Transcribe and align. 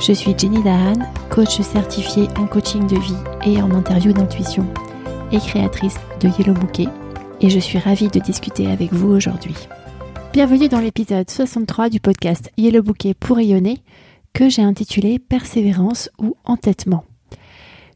Je 0.00 0.12
suis 0.12 0.32
Jenny 0.38 0.62
Dahan, 0.62 0.94
coach 1.28 1.60
certifiée 1.60 2.28
en 2.38 2.46
coaching 2.46 2.86
de 2.86 2.96
vie 2.96 3.16
et 3.44 3.60
en 3.60 3.72
interview 3.72 4.12
d'intuition 4.12 4.64
et 5.32 5.38
créatrice 5.38 5.96
de 6.20 6.28
Yellow 6.38 6.54
Bouquet 6.54 6.86
et 7.40 7.50
je 7.50 7.58
suis 7.58 7.78
ravie 7.78 8.06
de 8.06 8.20
discuter 8.20 8.68
avec 8.68 8.92
vous 8.92 9.08
aujourd'hui. 9.08 9.56
Bienvenue 10.32 10.68
dans 10.68 10.78
l'épisode 10.78 11.28
63 11.28 11.88
du 11.88 11.98
podcast 11.98 12.52
Yellow 12.56 12.84
Bouquet 12.84 13.12
pour 13.12 13.38
rayonner 13.38 13.82
que 14.34 14.48
j'ai 14.48 14.62
intitulé 14.62 15.18
Persévérance 15.18 16.10
ou 16.20 16.36
entêtement. 16.44 17.04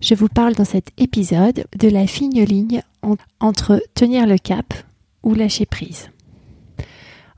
Je 0.01 0.17
vous 0.17 0.29
parle 0.29 0.55
dans 0.55 0.65
cet 0.65 0.89
épisode 0.99 1.67
de 1.79 1.89
la 1.89 2.09
fine 2.09 2.45
ligne 2.45 2.83
entre 3.39 3.81
tenir 3.95 4.27
le 4.27 4.39
cap 4.39 4.75
ou 5.23 5.35
lâcher 5.35 5.67
prise. 5.67 6.11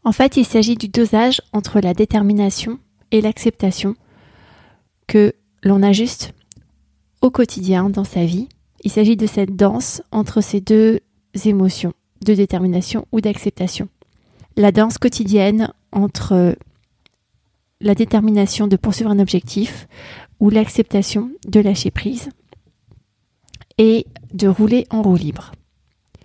En 0.05 0.12
fait, 0.12 0.38
il 0.38 0.46
s'agit 0.46 0.77
du 0.77 0.88
dosage 0.88 1.42
entre 1.52 1.80
la 1.80 1.92
détermination 1.92 2.78
et 3.10 3.20
l'acceptation 3.20 3.94
que 5.06 5.34
l'on 5.62 5.82
ajuste 5.82 6.32
au 7.20 7.30
quotidien 7.30 7.88
dans 7.90 8.04
sa 8.04 8.24
vie. 8.24 8.48
Il 8.82 8.90
s'agit 8.90 9.16
de 9.16 9.27
cette 9.27 9.56
danse 9.56 10.02
entre 10.12 10.41
ces 10.41 10.60
deux 10.60 11.00
émotions 11.44 11.94
de 12.24 12.34
détermination 12.34 13.06
ou 13.12 13.20
d'acceptation. 13.20 13.88
La 14.56 14.72
danse 14.72 14.98
quotidienne 14.98 15.72
entre 15.92 16.56
la 17.80 17.94
détermination 17.94 18.66
de 18.66 18.77
poursuivre 18.77 19.10
un 19.10 19.19
objectif 19.19 19.88
ou 20.41 20.50
l'acceptation 20.50 21.30
de 21.47 21.60
lâcher 21.60 21.91
prise 21.91 22.28
et 23.78 24.06
de 24.32 24.48
rouler 24.48 24.86
en 24.91 25.02
roue 25.02 25.16
libre. 25.16 25.52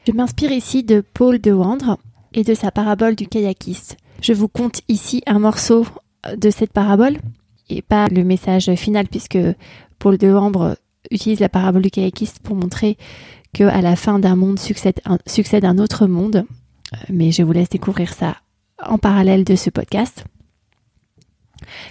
Je 0.08 0.12
m'inspire 0.12 0.52
ici 0.52 0.84
de 0.84 1.02
Paul 1.14 1.40
de 1.40 1.52
Wandre 1.52 1.98
et 2.34 2.44
de 2.44 2.54
sa 2.54 2.72
parabole 2.72 3.16
du 3.16 3.28
kayakiste. 3.28 3.98
Je 4.22 4.34
vous 4.34 4.48
conte 4.48 4.82
ici 4.88 5.24
un 5.26 5.40
morceau 5.40 5.86
de 6.36 6.50
cette 6.50 6.74
parabole 6.74 7.18
et 7.70 7.82
pas 7.82 8.08
le 8.08 8.24
message 8.24 8.74
final 8.76 9.08
puisque 9.08 9.38
Paul 10.00 10.18
de 10.18 10.32
Wambre 10.32 10.76
utilise 11.12 11.40
la 11.40 11.50
parabole 11.50 11.82
du 11.82 11.92
kayakiste 11.92 12.40
pour 12.40 12.56
montrer 12.56 12.98
que 13.54 13.64
à 13.64 13.82
la 13.82 13.96
fin 13.96 14.20
d'un 14.20 14.36
monde 14.36 14.60
succède 14.60 15.00
un, 15.06 15.18
succède 15.26 15.66
un 15.66 15.78
autre 15.78 16.08
monde. 16.08 16.46
Euh, 16.94 16.98
mais 17.10 17.32
je 17.32 17.44
vous 17.44 17.52
laisse 17.52 17.70
découvrir 17.70 18.14
ça 18.14 18.38
en 18.84 18.98
parallèle 18.98 19.44
de 19.44 19.56
ce 19.56 19.70
podcast. 19.70 20.26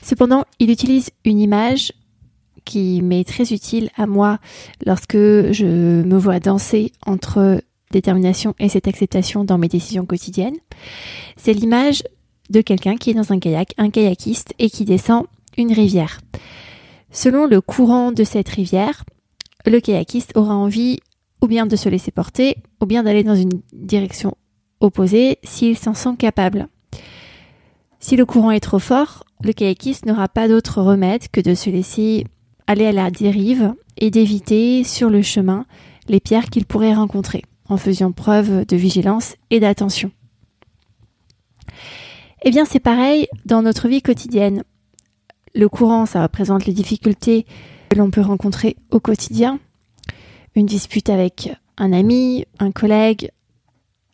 Cependant, 0.03 0.45
il 0.59 0.71
utilise 0.71 1.11
une 1.25 1.41
image 1.41 1.93
qui 2.65 3.03
m'est 3.03 3.25
très 3.25 3.53
utile 3.53 3.91
à 3.97 4.07
moi 4.07 4.39
lorsque 4.85 5.17
je 5.17 6.03
me 6.03 6.17
vois 6.19 6.41
danser 6.41 6.93
entre 7.07 7.63
détermination 7.91 8.55
et 8.59 8.69
cette 8.69 8.89
acceptation 8.89 9.45
dans 9.45 9.59
mes 9.59 9.69
décisions 9.69 10.07
quotidiennes. 10.07 10.57
C'est 11.37 11.55
l'image 11.55 12.03
de 12.51 12.61
quelqu'un 12.61 12.97
qui 12.97 13.11
est 13.11 13.15
dans 13.15 13.33
un 13.33 13.39
kayak, 13.39 13.75
un 13.79 13.91
kayakiste, 13.91 14.55
et 14.59 14.71
qui 14.71 14.85
descend 14.85 15.27
une 15.59 15.73
rivière. 15.73 16.21
Selon 17.11 17.47
le 17.47 17.61
courant 17.61 18.13
de 18.13 18.25
cette 18.25 18.49
rivière, 18.49 19.05
le 19.67 19.81
kayakiste 19.81 20.37
aura 20.37 20.55
envie 20.55 21.01
ou 21.43 21.47
bien 21.47 21.67
de 21.67 21.77
se 21.77 21.89
laisser 21.89 22.11
porter, 22.11 22.57
ou 22.81 22.87
bien 22.87 23.03
d'aller 23.03 23.23
dans 23.23 23.35
une 23.35 23.61
direction 23.73 24.35
opposée 24.81 25.39
s'il 25.45 25.77
s'en 25.77 25.95
sent 25.95 26.17
capable. 26.19 26.69
Si 28.01 28.17
le 28.17 28.27
courant 28.27 28.51
est 28.51 28.61
trop 28.61 28.79
fort, 28.79 29.25
le 29.43 29.53
kayakiste 29.53 30.07
n'aura 30.07 30.29
pas 30.29 30.49
d'autre 30.49 30.83
remède 30.83 31.29
que 31.29 31.41
de 31.41 31.55
se 31.55 31.71
laisser 31.71 32.25
aller 32.67 32.87
à 32.87 32.93
la 32.93 33.11
dérive 33.11 33.75
et 33.97 34.11
d'éviter 34.11 34.85
sur 34.85 35.11
le 35.11 35.23
chemin 35.23 35.65
les 36.09 36.21
pierres 36.21 36.51
qu'il 36.51 36.65
pourrait 36.65 36.95
rencontrer, 36.95 37.43
en 37.69 37.77
faisant 37.77 38.13
preuve 38.13 38.67
de 38.67 38.77
vigilance 38.77 39.37
et 39.51 39.61
d'attention. 39.61 40.11
Eh 42.43 42.51
bien, 42.51 42.65
c'est 42.65 42.81
pareil 42.81 43.27
dans 43.47 43.63
notre 43.63 43.89
vie 43.89 44.03
quotidienne. 44.03 44.63
Le 45.55 45.69
courant, 45.69 46.07
ça 46.07 46.23
représente 46.23 46.67
les 46.67 46.73
difficultés 46.73 47.47
que 47.89 47.97
l'on 47.97 48.11
peut 48.11 48.21
rencontrer 48.21 48.77
au 48.91 49.01
quotidien. 49.01 49.59
Une 50.55 50.67
dispute 50.67 51.11
avec 51.11 51.51
un 51.77 51.93
ami, 51.93 52.45
un 52.59 52.73
collègue, 52.73 53.31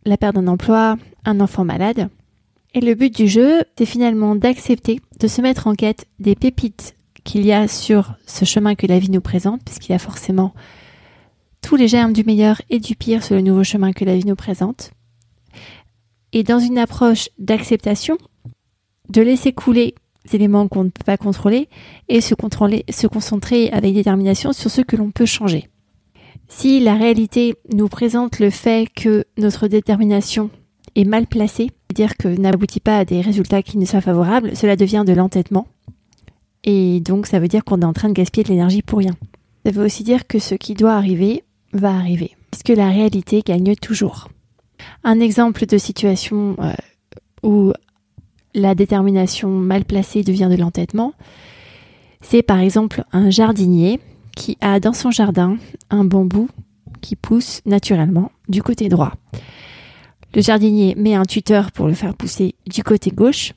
la 0.04 0.16
perte 0.16 0.34
d'un 0.34 0.48
emploi, 0.48 0.96
un 1.24 1.40
enfant 1.40 1.64
malade. 1.64 2.08
Et 2.74 2.80
le 2.80 2.94
but 2.94 3.14
du 3.14 3.28
jeu, 3.28 3.62
c'est 3.78 3.86
finalement 3.86 4.34
d'accepter 4.34 5.00
de 5.20 5.28
se 5.28 5.40
mettre 5.40 5.66
en 5.66 5.74
quête 5.74 6.06
des 6.18 6.34
pépites 6.34 6.96
qu'il 7.22 7.46
y 7.46 7.52
a 7.52 7.68
sur 7.68 8.14
ce 8.26 8.44
chemin 8.44 8.74
que 8.74 8.86
la 8.86 8.98
vie 8.98 9.10
nous 9.10 9.20
présente, 9.20 9.62
puisqu'il 9.64 9.92
y 9.92 9.94
a 9.94 9.98
forcément 9.98 10.52
tous 11.62 11.76
les 11.76 11.88
germes 11.88 12.12
du 12.12 12.24
meilleur 12.24 12.60
et 12.68 12.78
du 12.78 12.94
pire 12.94 13.24
sur 13.24 13.34
le 13.34 13.40
nouveau 13.40 13.64
chemin 13.64 13.92
que 13.92 14.04
la 14.04 14.16
vie 14.16 14.26
nous 14.26 14.36
présente. 14.36 14.90
Et 16.32 16.42
dans 16.42 16.58
une 16.58 16.78
approche 16.78 17.30
d'acceptation, 17.38 18.18
de 19.08 19.22
laisser 19.22 19.52
couler 19.52 19.94
éléments 20.32 20.68
qu'on 20.68 20.84
ne 20.84 20.90
peut 20.90 21.04
pas 21.04 21.16
contrôler 21.16 21.68
et 22.08 22.20
se, 22.20 22.34
contrôler, 22.34 22.84
se 22.90 23.06
concentrer 23.06 23.70
avec 23.70 23.94
détermination 23.94 24.52
sur 24.52 24.70
ce 24.70 24.80
que 24.80 24.96
l'on 24.96 25.10
peut 25.10 25.26
changer. 25.26 25.68
Si 26.48 26.80
la 26.80 26.94
réalité 26.94 27.54
nous 27.72 27.88
présente 27.88 28.38
le 28.38 28.50
fait 28.50 28.88
que 28.94 29.24
notre 29.38 29.68
détermination 29.68 30.50
est 30.94 31.04
mal 31.04 31.26
placée, 31.26 31.70
c'est-à-dire 31.88 32.16
que 32.16 32.28
n'aboutit 32.28 32.80
pas 32.80 32.98
à 32.98 33.04
des 33.04 33.20
résultats 33.20 33.62
qui 33.62 33.78
nous 33.78 33.86
soient 33.86 34.00
favorables, 34.00 34.56
cela 34.56 34.76
devient 34.76 35.04
de 35.06 35.12
l'entêtement. 35.12 35.66
Et 36.64 37.00
donc 37.00 37.26
ça 37.26 37.38
veut 37.38 37.48
dire 37.48 37.64
qu'on 37.64 37.80
est 37.80 37.86
en 37.86 37.92
train 37.92 38.08
de 38.08 38.14
gaspiller 38.14 38.44
de 38.44 38.48
l'énergie 38.48 38.82
pour 38.82 38.98
rien. 38.98 39.14
Ça 39.64 39.72
veut 39.72 39.84
aussi 39.84 40.02
dire 40.02 40.26
que 40.26 40.38
ce 40.38 40.54
qui 40.54 40.74
doit 40.74 40.94
arriver 40.94 41.44
va 41.72 41.94
arriver, 41.94 42.36
puisque 42.50 42.76
la 42.76 42.88
réalité 42.88 43.42
gagne 43.44 43.74
toujours. 43.76 44.28
Un 45.02 45.20
exemple 45.20 45.66
de 45.66 45.78
situation 45.78 46.56
euh, 46.58 46.72
où 47.42 47.72
la 48.54 48.74
détermination 48.74 49.50
mal 49.50 49.84
placée 49.84 50.22
devient 50.22 50.48
de 50.50 50.56
l'entêtement, 50.56 51.12
c'est 52.20 52.42
par 52.42 52.60
exemple 52.60 53.04
un 53.12 53.30
jardinier 53.30 54.00
qui 54.36 54.56
a 54.60 54.80
dans 54.80 54.92
son 54.92 55.10
jardin 55.10 55.56
un 55.90 56.04
bambou 56.04 56.48
qui 57.00 57.16
pousse 57.16 57.60
naturellement 57.66 58.32
du 58.48 58.62
côté 58.62 58.88
droit. 58.88 59.12
Le 60.34 60.42
jardinier 60.42 60.94
met 60.96 61.14
un 61.14 61.24
tuteur 61.24 61.70
pour 61.70 61.86
le 61.86 61.94
faire 61.94 62.14
pousser 62.14 62.54
du 62.66 62.82
côté 62.82 63.10
gauche. 63.10 63.52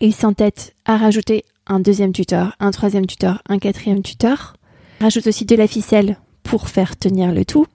Il 0.00 0.14
s'entête 0.14 0.74
à 0.84 0.96
rajouter 0.96 1.44
un 1.66 1.80
deuxième 1.80 2.12
tuteur, 2.12 2.56
un 2.60 2.70
troisième 2.70 3.06
tuteur, 3.06 3.42
un 3.48 3.58
quatrième 3.58 4.02
tuteur. 4.02 4.56
Il 5.00 5.04
rajoute 5.04 5.26
aussi 5.26 5.44
de 5.44 5.56
la 5.56 5.66
ficelle 5.66 6.18
pour 6.42 6.68
faire 6.68 6.96
tenir 6.96 7.32
le 7.32 7.44
tout. 7.44 7.66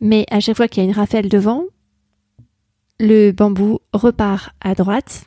Mais 0.00 0.26
à 0.30 0.40
chaque 0.40 0.56
fois 0.56 0.68
qu'il 0.68 0.82
y 0.82 0.86
a 0.86 0.88
une 0.88 0.96
rafale 0.96 1.28
de 1.28 1.38
vent, 1.38 1.64
le 2.98 3.30
bambou 3.32 3.78
repart 3.92 4.50
à 4.60 4.74
droite, 4.74 5.26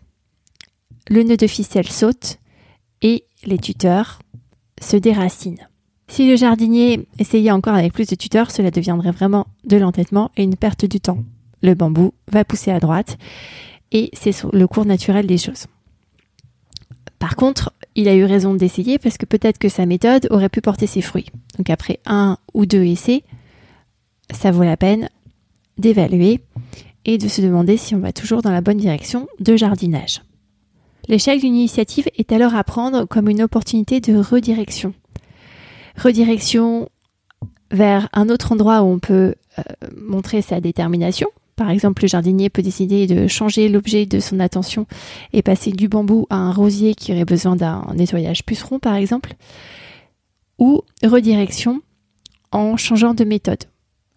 le 1.09 1.23
nœud 1.23 1.37
de 1.37 1.47
ficelle 1.47 1.87
saute 1.87 2.37
et 3.01 3.23
les 3.45 3.57
tuteurs 3.57 4.19
se 4.81 4.97
déracinent. 4.97 5.67
Si 6.07 6.27
le 6.27 6.35
jardinier 6.35 7.07
essayait 7.19 7.51
encore 7.51 7.75
avec 7.75 7.93
plus 7.93 8.07
de 8.07 8.15
tuteurs, 8.15 8.51
cela 8.51 8.71
deviendrait 8.71 9.11
vraiment 9.11 9.47
de 9.63 9.77
l'entêtement 9.77 10.31
et 10.35 10.43
une 10.43 10.55
perte 10.55 10.85
du 10.85 10.99
temps. 10.99 11.23
Le 11.61 11.75
bambou 11.75 12.13
va 12.31 12.43
pousser 12.43 12.71
à 12.71 12.79
droite 12.79 13.17
et 13.91 14.09
c'est 14.13 14.43
le 14.51 14.67
cours 14.67 14.85
naturel 14.85 15.27
des 15.27 15.37
choses. 15.37 15.67
Par 17.19 17.35
contre, 17.35 17.73
il 17.95 18.07
a 18.07 18.15
eu 18.15 18.23
raison 18.23 18.53
d'essayer 18.53 18.97
parce 18.97 19.17
que 19.17 19.25
peut-être 19.25 19.59
que 19.59 19.69
sa 19.69 19.85
méthode 19.85 20.27
aurait 20.31 20.49
pu 20.49 20.61
porter 20.61 20.87
ses 20.87 21.01
fruits. 21.01 21.31
Donc 21.57 21.69
après 21.69 21.99
un 22.05 22.37
ou 22.53 22.65
deux 22.65 22.83
essais, 22.83 23.23
ça 24.31 24.51
vaut 24.51 24.63
la 24.63 24.77
peine 24.77 25.09
d'évaluer 25.77 26.39
et 27.05 27.17
de 27.17 27.27
se 27.27 27.41
demander 27.41 27.77
si 27.77 27.95
on 27.95 27.99
va 27.99 28.13
toujours 28.13 28.41
dans 28.41 28.51
la 28.51 28.61
bonne 28.61 28.77
direction 28.77 29.27
de 29.39 29.55
jardinage. 29.55 30.21
L'échec 31.07 31.39
d'une 31.39 31.55
initiative 31.55 32.07
est 32.17 32.31
alors 32.31 32.55
à 32.55 32.63
prendre 32.63 33.05
comme 33.05 33.29
une 33.29 33.41
opportunité 33.41 33.99
de 33.99 34.15
redirection. 34.15 34.93
Redirection 35.97 36.89
vers 37.71 38.09
un 38.13 38.29
autre 38.29 38.51
endroit 38.51 38.81
où 38.83 38.85
on 38.85 38.99
peut 38.99 39.35
euh, 39.57 39.63
montrer 39.97 40.41
sa 40.41 40.61
détermination. 40.61 41.29
Par 41.55 41.71
exemple, 41.71 42.03
le 42.03 42.07
jardinier 42.07 42.49
peut 42.49 42.61
décider 42.61 43.05
de 43.05 43.27
changer 43.27 43.69
l'objet 43.69 44.05
de 44.05 44.19
son 44.19 44.39
attention 44.39 44.85
et 45.33 45.41
passer 45.41 45.71
du 45.71 45.87
bambou 45.87 46.25
à 46.29 46.35
un 46.35 46.51
rosier 46.51 46.95
qui 46.95 47.11
aurait 47.11 47.25
besoin 47.25 47.55
d'un 47.55 47.85
nettoyage 47.95 48.45
puceron, 48.45 48.79
par 48.79 48.95
exemple. 48.95 49.33
Ou 50.57 50.83
redirection 51.03 51.81
en 52.51 52.77
changeant 52.77 53.13
de 53.13 53.23
méthode. 53.23 53.65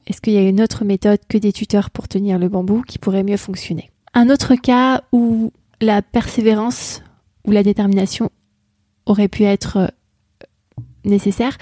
Est-ce 0.06 0.20
qu'il 0.20 0.32
y 0.32 0.38
a 0.38 0.48
une 0.48 0.60
autre 0.60 0.84
méthode 0.84 1.20
que 1.28 1.38
des 1.38 1.52
tuteurs 1.52 1.90
pour 1.90 2.08
tenir 2.08 2.38
le 2.38 2.48
bambou 2.48 2.82
qui 2.82 2.98
pourrait 2.98 3.22
mieux 3.22 3.36
fonctionner? 3.36 3.90
Un 4.14 4.30
autre 4.30 4.54
cas 4.56 5.02
où 5.12 5.52
la 5.80 6.02
persévérance 6.02 7.02
ou 7.46 7.50
la 7.50 7.62
détermination 7.62 8.30
aurait 9.06 9.28
pu 9.28 9.44
être 9.44 9.92
nécessaire. 11.04 11.56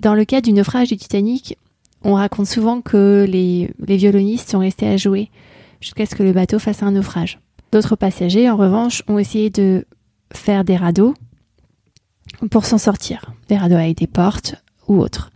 Dans 0.00 0.14
le 0.14 0.24
cas 0.24 0.40
du 0.40 0.52
naufrage 0.52 0.88
du 0.88 0.96
Titanic, 0.96 1.56
on 2.02 2.14
raconte 2.14 2.46
souvent 2.46 2.80
que 2.80 3.26
les, 3.28 3.70
les 3.86 3.96
violonistes 3.96 4.50
sont 4.50 4.60
restés 4.60 4.86
à 4.86 4.96
jouer 4.96 5.30
jusqu'à 5.80 6.06
ce 6.06 6.14
que 6.14 6.22
le 6.22 6.32
bateau 6.32 6.58
fasse 6.58 6.82
un 6.82 6.92
naufrage. 6.92 7.40
D'autres 7.72 7.96
passagers, 7.96 8.50
en 8.50 8.56
revanche, 8.56 9.02
ont 9.08 9.18
essayé 9.18 9.50
de 9.50 9.86
faire 10.32 10.64
des 10.64 10.76
radeaux 10.76 11.14
pour 12.50 12.64
s'en 12.64 12.78
sortir, 12.78 13.32
des 13.48 13.56
radeaux 13.56 13.76
avec 13.76 13.98
des 13.98 14.06
portes 14.06 14.56
ou 14.88 14.98
autres. 14.98 15.29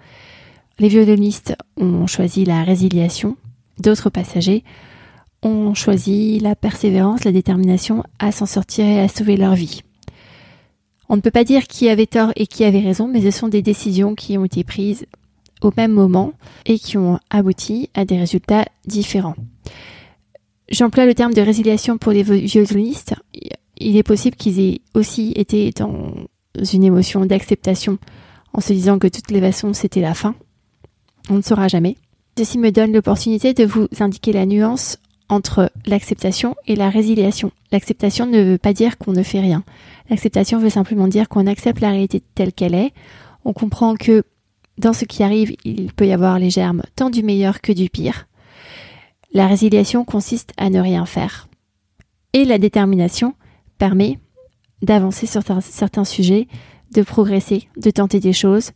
Les 0.79 0.89
violonistes 0.89 1.57
ont 1.77 2.07
choisi 2.07 2.45
la 2.45 2.65
résiliation, 2.65 3.37
d'autres 3.79 4.11
passagers 4.11 4.65
ont 5.43 5.75
choisi 5.75 6.41
la 6.41 6.57
persévérance, 6.57 7.25
la 7.25 7.33
détermination 7.33 8.03
à 8.19 8.33
s'en 8.33 8.47
sortir 8.47 8.85
et 8.87 9.01
à 9.01 9.09
sauver 9.09 9.37
leur 9.37 9.55
vie. 9.55 9.83
On 11.09 11.17
ne 11.17 11.21
peut 11.21 11.31
pas 11.31 11.45
dire 11.45 11.67
qui 11.67 11.89
avait 11.89 12.07
tort 12.07 12.33
et 12.35 12.47
qui 12.47 12.65
avait 12.65 12.81
raison, 12.81 13.09
mais 13.09 13.21
ce 13.21 13.31
sont 13.31 13.49
des 13.49 13.63
décisions 13.63 14.15
qui 14.15 14.39
ont 14.39 14.45
été 14.47 14.65
prises 14.65 15.07
au 15.63 15.71
même 15.77 15.93
moment 15.93 16.33
et 16.67 16.79
qui 16.79 16.97
ont 16.97 17.19
abouti 17.31 17.91
à 17.95 18.05
des 18.05 18.19
résultats 18.19 18.65
différents. 18.87 19.37
J'emploie 20.71 21.07
le 21.07 21.15
terme 21.15 21.35
de 21.35 21.43
résiliation 21.43 21.99
pour 21.99 22.13
les 22.13 22.23
violonistes. 22.23 23.15
Il 23.77 23.97
est 23.97 24.03
possible 24.03 24.37
qu'ils 24.37 24.61
aient 24.61 24.81
aussi 24.95 25.33
été 25.37 25.71
dans 25.73 26.15
une 26.73 26.85
émotion 26.85 27.27
d'acceptation 27.27 27.99
en 28.55 28.61
se 28.61 28.73
disant 28.73 28.99
que 28.99 29.09
toutes 29.09 29.31
les 29.31 29.41
façons 29.41 29.75
c'était 29.75 30.01
la 30.01 30.15
fin. 30.15 30.35
On 31.31 31.35
ne 31.35 31.43
saura 31.43 31.69
jamais. 31.69 31.97
Ceci 32.37 32.59
me 32.59 32.71
donne 32.71 32.93
l'opportunité 32.93 33.55
de 33.55 33.65
vous 33.65 33.87
indiquer 34.01 34.33
la 34.33 34.47
nuance 34.47 34.99
entre 35.29 35.71
l'acceptation 35.87 36.55
et 36.67 36.77
la 36.77 36.91
résiliation. 36.91 37.51
L'acceptation 37.73 38.27
ne 38.27 38.43
veut 38.43 38.59
pas 38.59 38.73
dire 38.73 38.99
qu'on 38.99 39.13
ne 39.13 39.23
fait 39.23 39.41
rien. 39.41 39.65
L'acceptation 40.11 40.59
veut 40.59 40.71
simplement 40.71 41.09
dire 41.09 41.29
qu'on 41.29 41.47
accepte 41.47 41.81
la 41.81 41.91
réalité 41.91 42.23
telle 42.35 42.53
qu'elle 42.53 42.75
est. 42.75 42.93
On 43.45 43.53
comprend 43.53 43.95
que 43.95 44.25
dans 44.79 44.93
ce 44.93 45.05
qui 45.05 45.23
arrive, 45.23 45.55
il 45.65 45.93
peut 45.93 46.07
y 46.07 46.13
avoir 46.13 46.39
les 46.39 46.51
germes 46.51 46.83
tant 46.97 47.11
du 47.11 47.23
meilleur 47.23 47.61
que 47.61 47.73
du 47.73 47.89
pire. 47.89 48.27
La 49.33 49.47
résiliation 49.47 50.05
consiste 50.05 50.53
à 50.57 50.71
ne 50.71 50.81
rien 50.81 51.07
faire. 51.07 51.49
Et 52.33 52.45
la 52.45 52.59
détermination 52.59 53.35
permet 53.79 54.19
d'avancer 54.83 55.27
sur 55.27 55.43
certains 55.61 56.05
sujets, 56.05 56.49
de 56.93 57.03
progresser, 57.03 57.69
de 57.77 57.91
tenter 57.91 58.21
des 58.21 58.33
choses, 58.33 58.73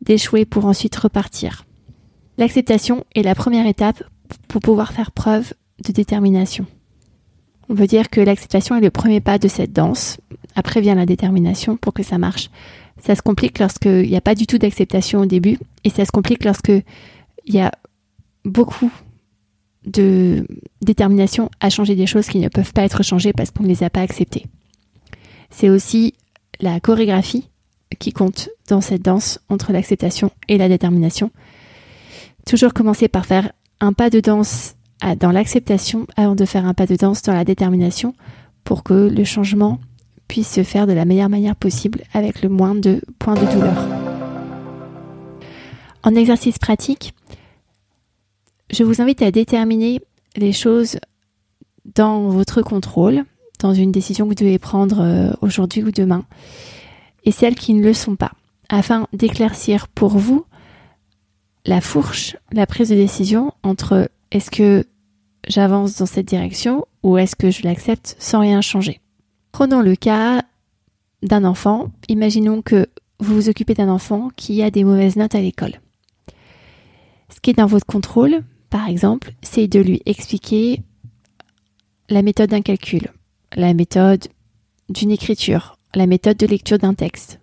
d'échouer 0.00 0.44
pour 0.44 0.64
ensuite 0.64 0.96
repartir. 0.96 1.64
L'acceptation 2.38 3.04
est 3.14 3.22
la 3.22 3.34
première 3.34 3.66
étape 3.66 4.02
pour 4.48 4.60
pouvoir 4.60 4.92
faire 4.92 5.12
preuve 5.12 5.52
de 5.84 5.92
détermination. 5.92 6.66
On 7.68 7.74
veut 7.74 7.86
dire 7.86 8.10
que 8.10 8.20
l'acceptation 8.20 8.76
est 8.76 8.80
le 8.80 8.90
premier 8.90 9.20
pas 9.20 9.38
de 9.38 9.48
cette 9.48 9.72
danse. 9.72 10.18
Après 10.54 10.80
vient 10.80 10.94
la 10.94 11.06
détermination 11.06 11.76
pour 11.76 11.92
que 11.92 12.02
ça 12.02 12.18
marche. 12.18 12.50
Ça 12.98 13.14
se 13.14 13.22
complique 13.22 13.58
lorsqu'il 13.58 14.08
n'y 14.08 14.16
a 14.16 14.20
pas 14.20 14.34
du 14.34 14.46
tout 14.46 14.58
d'acceptation 14.58 15.20
au 15.20 15.26
début 15.26 15.58
et 15.84 15.90
ça 15.90 16.04
se 16.04 16.12
complique 16.12 16.44
lorsque 16.44 16.72
il 17.44 17.54
y 17.54 17.60
a 17.60 17.72
beaucoup 18.44 18.90
de 19.86 20.46
détermination 20.80 21.50
à 21.60 21.70
changer 21.70 21.96
des 21.96 22.06
choses 22.06 22.26
qui 22.26 22.38
ne 22.38 22.48
peuvent 22.48 22.72
pas 22.72 22.84
être 22.84 23.02
changées 23.02 23.32
parce 23.32 23.50
qu'on 23.50 23.64
ne 23.64 23.68
les 23.68 23.82
a 23.82 23.90
pas 23.90 24.00
acceptées. 24.00 24.46
C'est 25.50 25.68
aussi 25.68 26.14
la 26.60 26.78
chorégraphie 26.80 27.48
qui 27.98 28.12
compte 28.12 28.48
dans 28.68 28.80
cette 28.80 29.02
danse 29.02 29.40
entre 29.48 29.72
l'acceptation 29.72 30.30
et 30.48 30.58
la 30.58 30.68
détermination. 30.68 31.30
Toujours 32.46 32.74
commencer 32.74 33.08
par 33.08 33.26
faire 33.26 33.52
un 33.80 33.92
pas 33.92 34.10
de 34.10 34.20
danse 34.20 34.74
dans 35.18 35.32
l'acceptation 35.32 36.06
avant 36.16 36.34
de 36.34 36.44
faire 36.44 36.66
un 36.66 36.74
pas 36.74 36.86
de 36.86 36.96
danse 36.96 37.22
dans 37.22 37.34
la 37.34 37.44
détermination 37.44 38.14
pour 38.64 38.82
que 38.82 38.94
le 38.94 39.24
changement 39.24 39.80
puisse 40.28 40.50
se 40.50 40.62
faire 40.62 40.86
de 40.86 40.92
la 40.92 41.04
meilleure 41.04 41.28
manière 41.28 41.56
possible 41.56 42.02
avec 42.14 42.42
le 42.42 42.48
moins 42.48 42.74
de 42.74 43.02
points 43.18 43.34
de 43.34 43.52
douleur. 43.52 43.88
En 46.04 46.14
exercice 46.14 46.58
pratique, 46.58 47.14
je 48.70 48.82
vous 48.82 49.00
invite 49.00 49.22
à 49.22 49.30
déterminer 49.30 50.00
les 50.36 50.52
choses 50.52 50.98
dans 51.94 52.28
votre 52.28 52.62
contrôle, 52.62 53.24
dans 53.60 53.74
une 53.74 53.92
décision 53.92 54.24
que 54.24 54.30
vous 54.30 54.34
devez 54.34 54.58
prendre 54.58 55.00
euh, 55.00 55.32
aujourd'hui 55.42 55.82
ou 55.82 55.90
demain, 55.90 56.24
et 57.24 57.30
celles 57.30 57.54
qui 57.54 57.74
ne 57.74 57.84
le 57.84 57.92
sont 57.92 58.16
pas, 58.16 58.32
afin 58.68 59.06
d'éclaircir 59.12 59.88
pour 59.88 60.16
vous 60.16 60.44
la 61.64 61.80
fourche, 61.80 62.36
la 62.52 62.66
prise 62.66 62.88
de 62.88 62.94
décision 62.94 63.52
entre 63.62 64.10
est-ce 64.30 64.50
que 64.50 64.84
j'avance 65.48 65.96
dans 65.96 66.06
cette 66.06 66.26
direction 66.26 66.86
ou 67.02 67.18
est-ce 67.18 67.36
que 67.36 67.50
je 67.50 67.62
l'accepte 67.62 68.16
sans 68.18 68.40
rien 68.40 68.60
changer. 68.60 69.00
Prenons 69.52 69.80
le 69.80 69.96
cas 69.96 70.42
d'un 71.22 71.44
enfant. 71.44 71.90
Imaginons 72.08 72.62
que 72.62 72.86
vous 73.20 73.34
vous 73.34 73.48
occupez 73.48 73.74
d'un 73.74 73.88
enfant 73.88 74.30
qui 74.36 74.62
a 74.62 74.70
des 74.70 74.84
mauvaises 74.84 75.16
notes 75.16 75.34
à 75.34 75.40
l'école. 75.40 75.80
Ce 77.28 77.40
qui 77.40 77.50
est 77.50 77.54
dans 77.54 77.66
votre 77.66 77.86
contrôle, 77.86 78.42
par 78.70 78.88
exemple, 78.88 79.32
c'est 79.42 79.68
de 79.68 79.80
lui 79.80 80.02
expliquer 80.06 80.82
la 82.08 82.22
méthode 82.22 82.50
d'un 82.50 82.62
calcul, 82.62 83.12
la 83.54 83.74
méthode 83.74 84.26
d'une 84.88 85.10
écriture, 85.10 85.78
la 85.94 86.06
méthode 86.06 86.36
de 86.36 86.46
lecture 86.46 86.78
d'un 86.78 86.94
texte. 86.94 87.40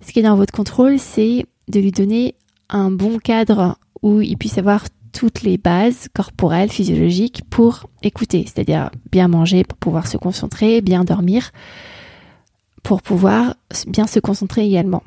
Ce 0.00 0.12
qui 0.12 0.20
est 0.20 0.22
dans 0.22 0.36
votre 0.36 0.52
contrôle, 0.52 0.98
c'est 0.98 1.46
de 1.68 1.80
lui 1.80 1.92
donner 1.92 2.34
un 2.74 2.90
bon 2.90 3.18
cadre 3.18 3.78
où 4.02 4.20
il 4.20 4.36
puisse 4.36 4.58
avoir 4.58 4.84
toutes 5.12 5.42
les 5.42 5.56
bases 5.56 6.08
corporelles, 6.12 6.70
physiologiques 6.70 7.42
pour 7.48 7.88
écouter, 8.02 8.44
c'est-à-dire 8.46 8.90
bien 9.12 9.28
manger 9.28 9.62
pour 9.64 9.78
pouvoir 9.78 10.08
se 10.08 10.16
concentrer, 10.16 10.80
bien 10.80 11.04
dormir 11.04 11.52
pour 12.82 13.00
pouvoir 13.00 13.54
bien 13.88 14.06
se 14.06 14.20
concentrer 14.20 14.64
également. 14.66 15.02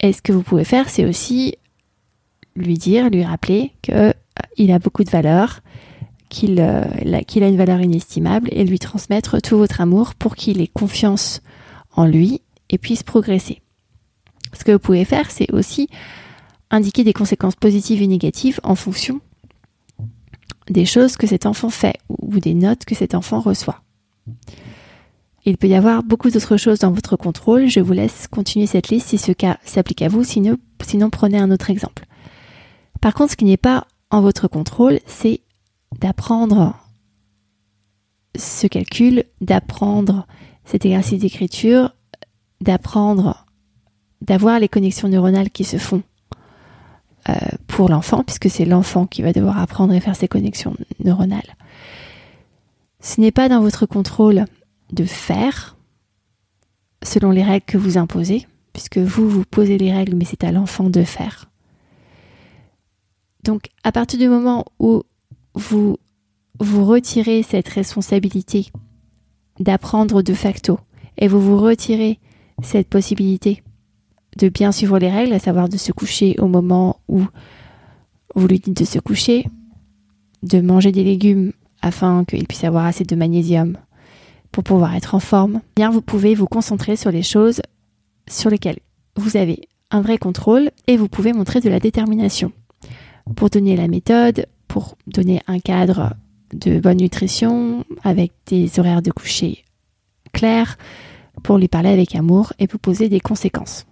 Et 0.00 0.12
ce 0.12 0.20
que 0.20 0.32
vous 0.32 0.42
pouvez 0.42 0.64
faire, 0.64 0.90
c'est 0.90 1.06
aussi 1.06 1.54
lui 2.56 2.74
dire, 2.74 3.08
lui 3.10 3.24
rappeler 3.24 3.72
que 3.82 3.92
euh, 3.92 4.12
il 4.56 4.72
a 4.72 4.78
beaucoup 4.78 5.04
de 5.04 5.10
valeur, 5.10 5.60
euh, 6.42 7.20
qu'il 7.22 7.42
a 7.44 7.48
une 7.48 7.56
valeur 7.56 7.80
inestimable 7.80 8.48
et 8.52 8.64
lui 8.64 8.78
transmettre 8.78 9.40
tout 9.40 9.56
votre 9.56 9.80
amour 9.80 10.14
pour 10.14 10.34
qu'il 10.34 10.60
ait 10.60 10.66
confiance 10.66 11.40
en 11.92 12.06
lui 12.06 12.42
et 12.70 12.78
puisse 12.78 13.02
progresser. 13.02 13.62
Ce 14.52 14.64
que 14.64 14.72
vous 14.72 14.78
pouvez 14.78 15.04
faire, 15.04 15.30
c'est 15.30 15.52
aussi 15.52 15.88
indiquer 16.70 17.04
des 17.04 17.12
conséquences 17.12 17.56
positives 17.56 18.02
et 18.02 18.06
négatives 18.06 18.60
en 18.62 18.74
fonction 18.74 19.20
des 20.68 20.84
choses 20.84 21.16
que 21.16 21.26
cet 21.26 21.46
enfant 21.46 21.70
fait 21.70 21.96
ou 22.08 22.40
des 22.40 22.54
notes 22.54 22.84
que 22.84 22.94
cet 22.94 23.14
enfant 23.14 23.40
reçoit. 23.40 23.82
Il 25.44 25.58
peut 25.58 25.68
y 25.68 25.76
avoir 25.76 26.02
beaucoup 26.02 26.28
d'autres 26.28 26.56
choses 26.56 26.80
dans 26.80 26.90
votre 26.90 27.16
contrôle. 27.16 27.68
Je 27.68 27.78
vous 27.78 27.92
laisse 27.92 28.26
continuer 28.26 28.66
cette 28.66 28.88
liste 28.88 29.08
si 29.08 29.18
ce 29.18 29.30
cas 29.30 29.58
s'applique 29.64 30.02
à 30.02 30.08
vous, 30.08 30.24
sinon, 30.24 30.58
prenez 31.10 31.38
un 31.38 31.52
autre 31.52 31.70
exemple. 31.70 32.04
Par 33.00 33.14
contre, 33.14 33.32
ce 33.32 33.36
qui 33.36 33.44
n'est 33.44 33.56
pas 33.56 33.86
en 34.10 34.20
votre 34.22 34.48
contrôle, 34.48 34.98
c'est 35.06 35.40
d'apprendre 36.00 36.76
ce 38.34 38.66
calcul, 38.66 39.24
d'apprendre 39.40 40.26
cet 40.64 40.84
exercice 40.84 41.20
d'écriture, 41.20 41.94
d'apprendre, 42.60 43.46
d'avoir 44.20 44.58
les 44.58 44.68
connexions 44.68 45.08
neuronales 45.08 45.50
qui 45.50 45.62
se 45.62 45.78
font 45.78 46.02
euh, 47.28 47.34
pour 47.66 47.88
l'enfant, 47.88 48.22
puisque 48.24 48.50
c'est 48.50 48.64
l'enfant 48.64 49.06
qui 49.06 49.22
va 49.22 49.32
devoir 49.32 49.58
apprendre 49.58 49.92
et 49.92 50.00
faire 50.00 50.16
ses 50.16 50.28
connexions 50.28 50.76
neuronales. 51.02 51.56
Ce 53.00 53.20
n'est 53.20 53.32
pas 53.32 53.48
dans 53.48 53.60
votre 53.60 53.86
contrôle 53.86 54.44
de 54.92 55.04
faire 55.04 55.76
selon 57.02 57.30
les 57.30 57.42
règles 57.42 57.66
que 57.66 57.78
vous 57.78 57.98
imposez, 57.98 58.46
puisque 58.72 58.98
vous, 58.98 59.28
vous 59.28 59.44
posez 59.44 59.78
les 59.78 59.92
règles, 59.92 60.16
mais 60.16 60.24
c'est 60.24 60.44
à 60.44 60.52
l'enfant 60.52 60.90
de 60.90 61.02
faire. 61.02 61.50
Donc, 63.42 63.68
à 63.84 63.92
partir 63.92 64.18
du 64.18 64.28
moment 64.28 64.64
où 64.78 65.02
vous 65.54 65.98
vous 66.58 66.84
retirez 66.84 67.42
cette 67.42 67.68
responsabilité 67.68 68.70
d'apprendre 69.60 70.22
de 70.22 70.34
facto 70.34 70.78
et 71.18 71.28
vous 71.28 71.40
vous 71.40 71.58
retirez 71.58 72.18
cette 72.62 72.88
possibilité 72.88 73.62
de 74.36 74.48
bien 74.48 74.72
suivre 74.72 74.98
les 74.98 75.10
règles, 75.10 75.32
à 75.32 75.38
savoir 75.38 75.68
de 75.68 75.76
se 75.76 75.92
coucher 75.92 76.36
au 76.38 76.46
moment 76.46 77.00
où 77.08 77.22
vous 78.34 78.46
lui 78.46 78.58
dites 78.58 78.76
de 78.76 78.84
se 78.84 78.98
coucher, 78.98 79.46
de 80.42 80.60
manger 80.60 80.92
des 80.92 81.04
légumes 81.04 81.52
afin 81.82 82.24
qu'il 82.24 82.46
puisse 82.46 82.64
avoir 82.64 82.84
assez 82.84 83.04
de 83.04 83.16
magnésium 83.16 83.76
pour 84.52 84.64
pouvoir 84.64 84.94
être 84.94 85.14
en 85.14 85.20
forme, 85.20 85.60
eh 85.64 85.72
bien 85.76 85.90
vous 85.90 86.02
pouvez 86.02 86.34
vous 86.34 86.46
concentrer 86.46 86.96
sur 86.96 87.10
les 87.10 87.22
choses 87.22 87.60
sur 88.28 88.50
lesquelles 88.50 88.78
vous 89.16 89.36
avez 89.36 89.68
un 89.90 90.00
vrai 90.00 90.18
contrôle 90.18 90.70
et 90.86 90.96
vous 90.96 91.08
pouvez 91.08 91.32
montrer 91.32 91.60
de 91.60 91.68
la 91.68 91.80
détermination 91.80 92.52
pour 93.34 93.50
donner 93.50 93.76
la 93.76 93.88
méthode, 93.88 94.46
pour 94.68 94.96
donner 95.06 95.42
un 95.46 95.58
cadre 95.58 96.14
de 96.52 96.78
bonne 96.78 96.98
nutrition 96.98 97.84
avec 98.04 98.32
des 98.46 98.78
horaires 98.78 99.02
de 99.02 99.10
coucher 99.10 99.64
clairs, 100.32 100.76
pour 101.42 101.58
lui 101.58 101.68
parler 101.68 101.90
avec 101.90 102.14
amour 102.14 102.52
et 102.58 102.66
pour 102.66 102.80
poser 102.80 103.08
des 103.08 103.20
conséquences. 103.20 103.86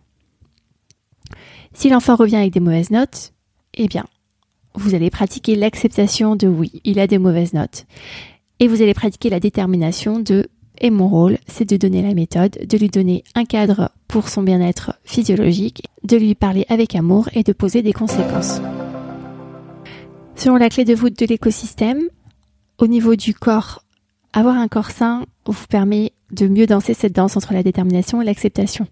Si 1.75 1.91
l'enfant 1.91 2.15
revient 2.15 2.37
avec 2.37 2.53
des 2.53 2.61
mauvaises 2.61 2.91
notes, 2.91 3.33
eh 3.75 3.89
bien, 3.89 4.05
vous 4.75 4.95
allez 4.95 5.11
pratiquer 5.11 5.57
l'acceptation 5.57 6.37
de 6.37 6.47
oui, 6.47 6.81
il 6.85 6.99
a 7.01 7.07
des 7.07 7.19
mauvaises 7.19 7.53
notes. 7.53 7.87
Et 8.61 8.69
vous 8.69 8.81
allez 8.81 8.95
pratiquer 8.95 9.29
la 9.29 9.41
détermination 9.41 10.21
de 10.21 10.49
Et 10.81 10.91
mon 10.91 11.09
rôle, 11.09 11.39
c'est 11.47 11.69
de 11.69 11.77
donner 11.77 12.03
la 12.03 12.15
méthode, 12.15 12.59
de 12.67 12.79
lui 12.79 12.89
donner 12.89 13.23
un 13.35 13.45
cadre 13.45 13.91
pour 14.09 14.29
son 14.29 14.43
bien-être 14.43 14.95
physiologique, 15.05 15.83
de 16.03 16.17
lui 16.17 16.35
parler 16.35 16.67
avec 16.69 16.95
amour 16.97 17.29
et 17.33 17.43
de 17.43 17.53
poser 17.53 17.83
des 17.83 17.93
conséquences. 17.93 18.61
Selon 20.35 20.57
la 20.57 20.69
clé 20.69 20.85
de 20.85 20.95
voûte 20.95 21.19
de 21.19 21.27
l'écosystème, 21.27 22.03
au 22.79 22.89
niveau 22.89 23.15
du 23.15 23.35
corps, 23.35 23.85
avoir 24.33 24.57
un 24.57 24.67
corps 24.67 24.91
sain 24.91 25.27
vous 25.47 25.67
permet 25.69 26.13
de 26.33 26.49
mieux 26.49 26.67
danser 26.67 26.95
cette 26.95 27.15
danse 27.15 27.37
entre 27.37 27.53
la 27.53 27.63
détermination 27.63 28.21
et 28.21 28.25
l'acceptation. 28.25 28.89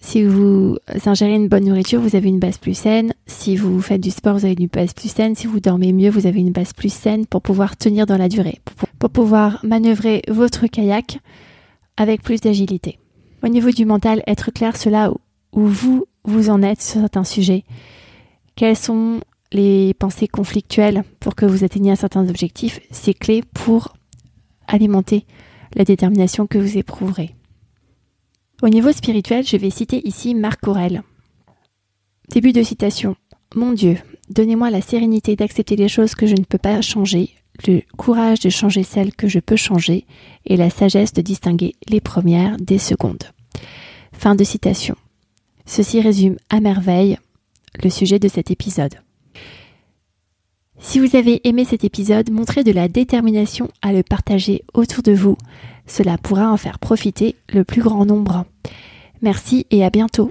Si 0.00 0.22
vous 0.22 0.78
ingérez 1.06 1.34
une 1.34 1.48
bonne 1.48 1.64
nourriture, 1.64 2.00
vous 2.00 2.14
avez 2.14 2.28
une 2.28 2.38
base 2.38 2.58
plus 2.58 2.76
saine. 2.76 3.12
Si 3.26 3.56
vous 3.56 3.80
faites 3.80 4.00
du 4.00 4.10
sport, 4.10 4.38
vous 4.38 4.44
avez 4.44 4.54
une 4.58 4.68
base 4.68 4.94
plus 4.94 5.10
saine. 5.10 5.34
Si 5.34 5.46
vous 5.46 5.60
dormez 5.60 5.92
mieux, 5.92 6.10
vous 6.10 6.26
avez 6.26 6.40
une 6.40 6.52
base 6.52 6.72
plus 6.72 6.92
saine 6.92 7.26
pour 7.26 7.42
pouvoir 7.42 7.76
tenir 7.76 8.06
dans 8.06 8.16
la 8.16 8.28
durée, 8.28 8.60
pour 8.98 9.10
pouvoir 9.10 9.60
manœuvrer 9.64 10.22
votre 10.28 10.66
kayak 10.66 11.18
avec 11.96 12.22
plus 12.22 12.40
d'agilité. 12.40 12.98
Au 13.42 13.48
niveau 13.48 13.70
du 13.70 13.84
mental, 13.84 14.22
être 14.26 14.52
clair 14.52 14.76
sur 14.76 14.90
là 14.90 15.10
où 15.52 15.66
vous, 15.66 16.06
vous 16.24 16.48
en 16.50 16.62
êtes 16.62 16.80
sur 16.80 17.00
certains 17.00 17.24
sujets. 17.24 17.64
Quelles 18.54 18.76
sont 18.76 19.20
les 19.52 19.94
pensées 19.94 20.28
conflictuelles 20.28 21.04
pour 21.20 21.34
que 21.34 21.46
vous 21.46 21.64
atteigniez 21.64 21.92
un 21.92 21.96
certain 21.96 22.28
objectif, 22.28 22.80
c'est 22.90 23.14
clé 23.14 23.42
pour 23.54 23.94
alimenter 24.66 25.24
la 25.74 25.84
détermination 25.84 26.46
que 26.46 26.58
vous 26.58 26.76
éprouverez. 26.76 27.34
Au 28.60 28.68
niveau 28.68 28.90
spirituel, 28.90 29.46
je 29.46 29.56
vais 29.56 29.70
citer 29.70 30.06
ici 30.08 30.34
Marc 30.34 30.66
Aurel. 30.66 31.02
Début 32.28 32.52
de 32.52 32.64
citation. 32.64 33.14
Mon 33.54 33.72
Dieu, 33.72 33.98
donnez-moi 34.30 34.70
la 34.70 34.80
sérénité 34.80 35.36
d'accepter 35.36 35.76
les 35.76 35.86
choses 35.86 36.16
que 36.16 36.26
je 36.26 36.34
ne 36.34 36.42
peux 36.42 36.58
pas 36.58 36.80
changer, 36.80 37.30
le 37.68 37.82
courage 37.96 38.40
de 38.40 38.48
changer 38.48 38.82
celles 38.82 39.14
que 39.14 39.28
je 39.28 39.38
peux 39.38 39.54
changer 39.54 40.06
et 40.44 40.56
la 40.56 40.70
sagesse 40.70 41.12
de 41.12 41.22
distinguer 41.22 41.76
les 41.88 42.00
premières 42.00 42.56
des 42.56 42.78
secondes. 42.78 43.22
Fin 44.12 44.34
de 44.34 44.42
citation. 44.42 44.96
Ceci 45.64 46.00
résume 46.00 46.36
à 46.50 46.58
merveille 46.58 47.16
le 47.80 47.90
sujet 47.90 48.18
de 48.18 48.26
cet 48.26 48.50
épisode. 48.50 48.96
Si 50.80 50.98
vous 50.98 51.14
avez 51.14 51.46
aimé 51.46 51.64
cet 51.64 51.84
épisode, 51.84 52.30
montrez 52.32 52.64
de 52.64 52.72
la 52.72 52.88
détermination 52.88 53.68
à 53.82 53.92
le 53.92 54.02
partager 54.02 54.64
autour 54.74 55.02
de 55.04 55.12
vous 55.12 55.36
cela 55.88 56.18
pourra 56.18 56.52
en 56.52 56.56
faire 56.56 56.78
profiter 56.78 57.34
le 57.52 57.64
plus 57.64 57.82
grand 57.82 58.04
nombre. 58.04 58.44
Merci 59.22 59.66
et 59.70 59.84
à 59.84 59.90
bientôt. 59.90 60.30